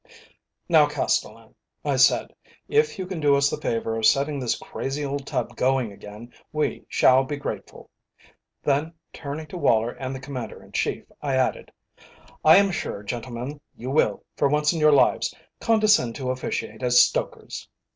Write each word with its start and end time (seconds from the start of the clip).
"Now, 0.67 0.87
Castellan," 0.87 1.53
I 1.85 1.95
said, 1.97 2.33
"if 2.67 2.97
you 2.97 3.05
can 3.05 3.19
do 3.19 3.35
us 3.35 3.51
the 3.51 3.57
favour 3.61 3.95
of 3.95 4.07
setting 4.07 4.39
this 4.39 4.57
crazy 4.57 5.05
old 5.05 5.27
tub 5.27 5.55
going 5.55 5.91
again, 5.91 6.33
we 6.51 6.85
shall 6.89 7.23
be 7.23 7.35
grateful." 7.37 7.91
Then 8.63 8.95
turning 9.13 9.45
to 9.45 9.59
Woller 9.59 9.91
and 9.91 10.15
the 10.15 10.19
Commander 10.19 10.63
in 10.63 10.71
Chief, 10.71 11.05
I 11.21 11.35
added: 11.35 11.71
"I 12.43 12.57
am 12.57 12.71
sure, 12.71 13.03
gentlemen, 13.03 13.61
you 13.77 13.91
will, 13.91 14.23
for 14.35 14.47
once 14.49 14.73
in 14.73 14.79
your 14.79 14.91
lives, 14.91 15.35
condescend 15.59 16.15
to 16.15 16.31
officiate 16.31 16.81
as 16.81 16.99
stokers." 16.99 17.69